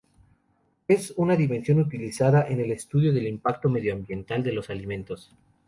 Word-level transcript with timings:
Es 0.87 1.13
una 1.15 1.35
dimensión 1.35 1.79
utilizada 1.79 2.47
en 2.47 2.59
el 2.59 2.71
estudio 2.71 3.13
del 3.13 3.27
impacto 3.27 3.69
medioambiental 3.69 4.41
de 4.41 4.51
los 4.53 4.71
alimentos. 4.71 5.31